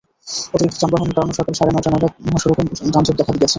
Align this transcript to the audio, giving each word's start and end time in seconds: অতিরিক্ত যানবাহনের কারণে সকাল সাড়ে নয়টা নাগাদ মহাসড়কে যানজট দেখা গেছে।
অতিরিক্ত 0.53 0.77
যানবাহনের 0.81 1.15
কারণে 1.17 1.33
সকাল 1.33 1.53
সাড়ে 1.57 1.71
নয়টা 1.71 1.89
নাগাদ 1.93 2.13
মহাসড়কে 2.25 2.61
যানজট 2.87 3.15
দেখা 3.19 3.31
গেছে। 3.33 3.47